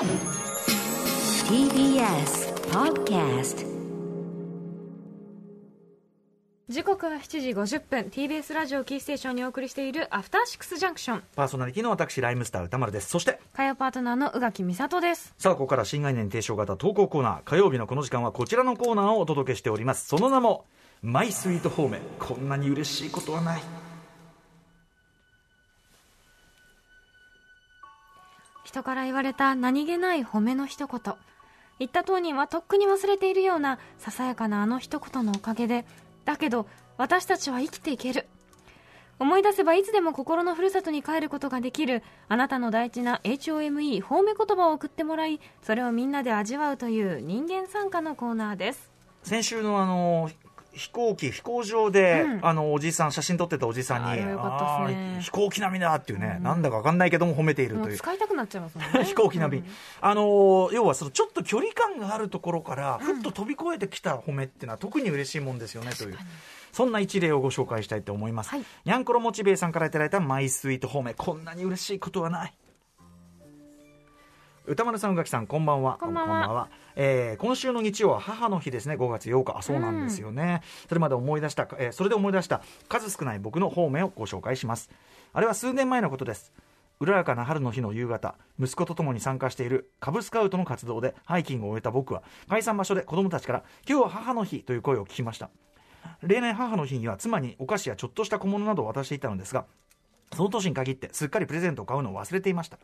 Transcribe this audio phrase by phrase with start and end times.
[0.00, 0.08] TBS
[2.70, 3.66] Podcast
[6.70, 8.00] 時刻は7時50分。
[8.10, 13.10] TBS ラジオキーステーションにお送りしているアフターシックスジャンクションパーソナリティの私ライムスター歌丸です。
[13.10, 15.34] そして火曜パートナーの宇垣美里です。
[15.36, 17.44] さあここから新概念提唱型投稿コーナー。
[17.44, 20.08] 火曜日のこの時間はこちらのコーナーをお届けしております。
[20.08, 20.64] その名も
[21.02, 21.98] マイスイートホーム。
[22.18, 23.62] こんなに嬉しいことはない
[28.70, 31.14] 人から言われた何気ない褒めの一言。
[31.80, 35.84] 言った当人はとっくに忘れているようなささやかなあの一言のおかげで
[36.24, 36.66] だけど
[36.96, 38.28] 私たちは生きていける。
[39.18, 48.92] 思い出せばいつでも心のふるさとに帰ることができるあなたの大事な HOME 褒め言葉を送ってもらいそれをみんなで味わうという人間参加のコーナーです。
[49.24, 50.30] 先週のあの
[50.72, 52.46] 飛行機飛行場で、うん。
[52.46, 55.18] あのおじさん写真撮ってたおじさんにあね。
[55.20, 57.96] 飛行機並みだっていうね、なんだか分かんないけども褒めているという。
[57.96, 58.84] 使いたくなっちゃいますね。
[59.04, 59.72] 飛行機並み、うん。
[60.00, 66.18] あのー要はそのちょっと距離感があるところからふっと飛び越えてきた褒めっていうのは特に嬉しいもんですよねという。
[66.72, 68.64] そんな一例をご紹介したいと思います、はい。
[68.84, 71.14] にゃんころモチベイさんからいただいたマイスイート褒め。
[71.14, 72.54] こんなに嬉しいことはない
[74.66, 75.96] 歌丸さん、宇垣さん、こんばんは。
[75.98, 79.56] こんばんはえー今週の日曜は母の日ですね、5月8日。
[79.56, 80.60] あ、そうなんですよね。
[80.88, 84.90] それまで思い出した、えーそれで思い出した数少ない僕の方面をご紹介します。
[85.32, 86.52] あれは数年前のことです。
[87.00, 95.48] うららかな春の日の夕方、息子と共に参加しているカブスカウトの活動でハイキングを終えた僕は、解散場所で子供たちから、今日は母の日という声を聞きました。
[96.22, 99.64] 例年母の日には妻にお菓子やちょっとした小物などを渡していたのですが、
[100.36, 102.78] その年に限ってすっかりプレゼントを買うのを忘れていました。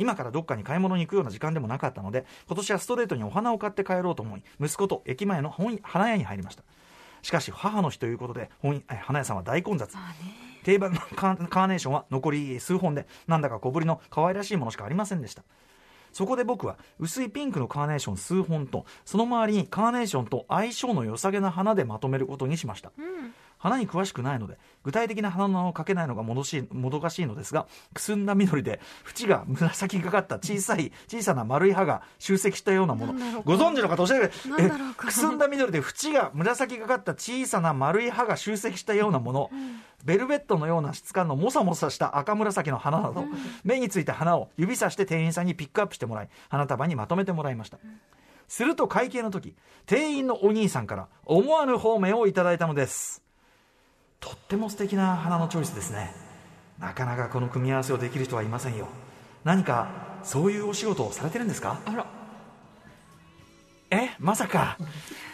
[0.00, 6.64] 今からどっかに買い物に行くような時間でもなかったので、今年はストレートにお花を買って帰ろうと思い、息子と駅前の本花屋に入りました。
[7.22, 9.94] しかし、母の日ということで、本え花屋さんは大混雑。
[10.64, 15.42] 定番のカーカーネーションは残り数本で、なんだか小ぶりの可愛らしいものしかありませんでした。
[16.12, 22.90] そこで僕は薄いピンクのカーネーション数本とその周りにカーネーションと相性の良さげな花でまとめることにしました、
[23.60, 33.42] 花に詳しくないので具体的な花の名を書けないのがもどしいもどかしいのですがくすんだ緑で縁が紫がかった小さい小さな丸い葉が集積したようなもの。
[33.44, 34.70] ご存知の方教えてくれ。
[34.96, 39.50] くすんだ緑で縁が紫がかった小さな丸い葉が集積したようなもの、
[40.04, 43.24] ベルベットのような質感のもさもさした赤紫の花など、
[43.64, 47.78] 目についた花を指さして店員さんにピックアップしてもらい花束にまとめてもらいました、
[48.48, 49.54] すると会計の時
[49.86, 53.22] 店員のお兄さんから思わぬ方面をいただいたのです
[54.20, 56.14] とっても素敵な花のチョイスですね。
[56.78, 58.88] なかなかこの組み合わせをできる人はいませんよ。
[59.44, 59.88] 何か
[60.22, 61.80] そういうお仕事をされてるんですか？
[61.86, 62.06] あら。
[63.90, 64.76] えまさか。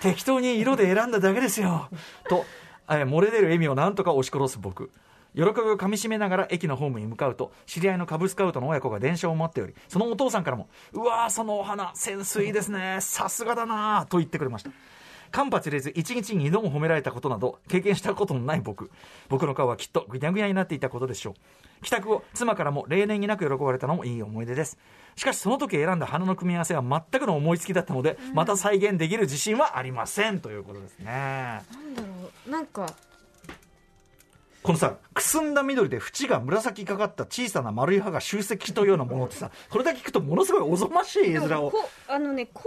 [0.00, 1.88] 適当に色で選んだだけですよ。
[2.28, 2.44] と、
[2.88, 4.90] えー漏れ出る笑みをなんとか押し殺す僕。
[5.34, 12.98] 喜びをかみしめながら駅のホームに向かうと知り合いのカブスカウトの親子が電車を待っておりそのお父さんからも「うわーそのお花センスいいですね。
[13.00, 14.70] さすがだな」と言ってくれました
[15.32, 18.90] 間髪入れず一日に二度も褒められたことなど経験したことのない僕。
[19.28, 21.84] 僕の顔はきっとぐにゃぐにゃになっていたことでしょう。
[21.84, 24.78] 帰宅後妻からも例年になく喜ばれたのもいい思い出です。
[25.16, 30.40] しかしその時選んだ花の組み合わせは全くの思いつきだったので、また再現できる自信はありません。
[30.40, 31.06] ということですね。
[31.06, 32.08] なんだろ
[32.46, 32.50] う。
[32.50, 32.86] なんか
[34.62, 41.72] このさくすんだ緑で縁が紫かかった小さな丸い葉が集積したようなものってさこれだけ聞くとものすごいおぞましい絵面を。
[42.06, 42.62] あのねこ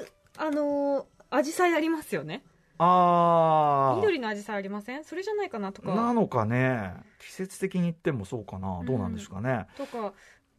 [0.00, 2.42] ういうあのー紫陽花ありますよね。
[2.78, 5.04] ああ緑の紫陽花ありません？
[5.04, 5.94] それじゃないかなとか。
[5.94, 6.92] なのかね。
[7.18, 8.82] 季節的に言ってもそうかな。
[8.84, 10.12] どうなんでしょうかね、とか。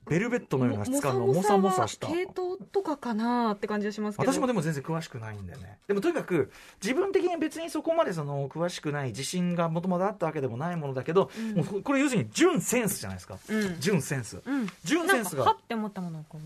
[0.09, 2.07] ベルベットのような質感のもさもさした。
[2.07, 4.31] 系統とかかなって感じがしますけど。
[4.31, 5.79] 私もでも全然詳しくないんだよね。
[5.85, 6.49] でもとにかく
[6.81, 11.55] 自分的に別にそこまでその詳しくない自信がもともとあったわけでもないものだけど、うん。
[11.55, 13.75] もうこれ要するに純センスじゃないですか、うん。
[13.81, 14.41] 純センス。
[14.45, 14.67] うん。
[14.85, 15.43] 純センスが。
[15.43, 16.39] なんかはって思ったものをこ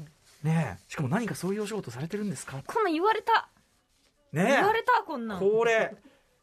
[0.43, 0.83] うねえ。
[0.87, 2.63] しかも何かそういうお仕事されてるんですか？
[2.65, 3.47] こんなん言われた
[4.33, 5.39] ね言われたこんなん。
[5.39, 5.95] これ。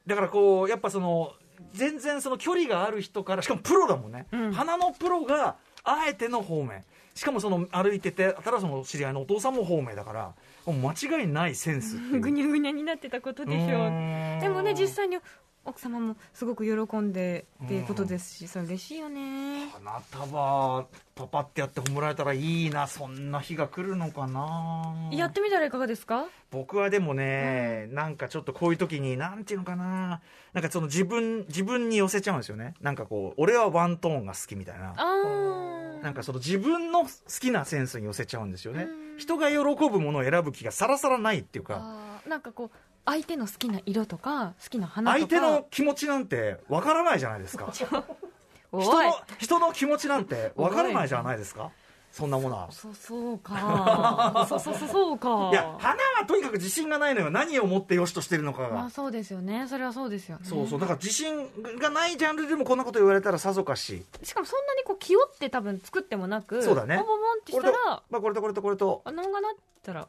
[0.07, 1.33] だからこうやっぱその
[1.73, 4.53] 全然その距離がある人からしかもプロだもんね、うん。
[4.53, 6.85] 花のプロがあえての方面。
[7.15, 10.35] しかもその歩いててただその知り合いのお父さんも方面だから
[10.65, 14.41] もう間違いないセンス ぐにゃぐにゃになってたことでしょう。
[14.41, 15.19] でもね実際に
[15.65, 19.69] 奥様もすごく喜んでっていうことですしそれ嬉しいよね。
[19.69, 25.11] 花束パパってやって褒められたらいいなそんな日が来るのかな。
[25.13, 26.25] やってみたらいかがですか？
[26.51, 30.23] 僕はでもね、なんかちょっとこういう時になんていうのかな
[30.55, 32.73] なんかその自分自分に寄せちゃうんですよね。
[32.81, 34.95] なんかこう俺はワントーンが好きみたいな。
[34.97, 37.09] あなんかその自分の好
[37.41, 38.85] きなセンスに寄せちゃうんですよね。
[38.85, 39.19] うん。
[39.19, 41.99] 人が喜ぶものを選ぶ気がさらさらないっていうか。
[42.27, 42.71] なんかこう
[43.09, 45.29] 相手の好きな色とか好きな花とか。
[45.29, 47.73] 相手の気持ちなんてわからないじゃないですか。
[47.73, 51.71] 人の人の気持ちなんてわからないじゃないですか。
[52.13, 52.69] そんなものは。
[52.71, 54.45] そうそうか。
[54.49, 55.51] そうそうそうそうか。
[55.53, 57.31] いや花はとにかく自信がないのよ。
[57.31, 59.67] 何をもってよしとしてるのかが、まあそうですよね。
[59.69, 60.45] それはそうですよね。
[60.45, 60.81] そうそう。
[60.81, 64.05] だから自信がないジャンルでもこんなこと言われたらさぞかし。
[64.23, 66.97] しかもそんなにこう気負って多分作ってもなくそうだね。
[66.97, 69.01] ボンボンボンってしたら、まあ、これとこれとこれと。
[69.05, 69.53] あなんかなっ
[69.83, 70.09] たら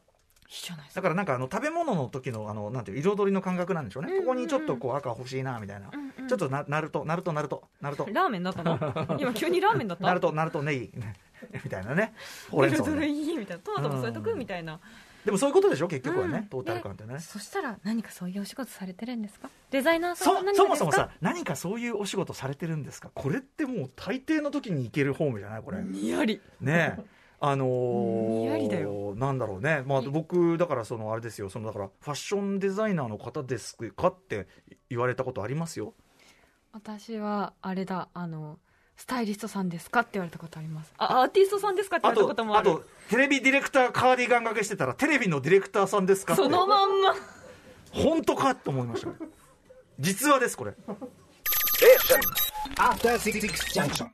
[0.96, 4.26] だからなんかあの食べ物の時のあのなんていう彩りの感覚なんでしょうね、うんうんうん。
[4.26, 6.28] ここにちょっとこう赤欲しいなみたいな、うんうん。
[6.28, 8.80] ちょっとななるとなるとなるとなるとラーメンだったの？
[9.20, 10.04] 今急にラーメンだった？
[10.06, 10.92] なるとなるとネギ。
[11.64, 12.14] みたいなね。
[12.50, 13.64] ほうれん草彩ねりいいみたいな。
[13.64, 14.80] トマトも添えとくみたいな、
[15.24, 15.88] でもそういうことでしょ？
[15.88, 16.46] 結局はね、うん。
[16.48, 17.14] トータル感ってね。
[17.14, 19.50] でそしたら何かそういうお仕事されてるんですか？
[19.70, 20.68] デザイナーさそんそかですか？
[20.68, 23.12] もそもさ何かそういうお仕事されてるんですか？
[23.14, 25.62] これってもう大抵の時に行けるホームじゃない？
[25.62, 26.42] これ、にやり。
[26.60, 31.50] ねえあのーなんだろうね、まあ、僕だからそのあれですよ。
[31.50, 34.48] そのだからファッションデザイナーの方ですかって
[34.90, 35.94] 言われたことありますよ。
[36.72, 38.60] 私はあれだあの
[38.96, 40.94] スタイリストさんですかって言われたことあります。
[40.98, 42.70] あアーティストさんですかって言われたこともある。
[42.72, 46.44] あとテレビディレクターカーディガン掛けしてたらテレビのディレクターさんですかって。
[46.44, 47.16] そのまんま。
[47.92, 49.10] 本当かと思いました
[50.00, 50.74] 実話ですこれ。
[51.80, 53.40] Six
[53.74, 54.10] Junction.